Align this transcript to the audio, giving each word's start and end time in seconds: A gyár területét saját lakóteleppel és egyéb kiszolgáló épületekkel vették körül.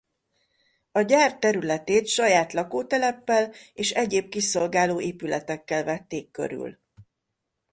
A 0.91 1.01
gyár 1.01 1.39
területét 1.39 2.07
saját 2.07 2.53
lakóteleppel 2.53 3.53
és 3.73 3.91
egyéb 3.91 4.29
kiszolgáló 4.29 5.01
épületekkel 5.01 5.83
vették 5.83 6.31
körül. 6.31 6.79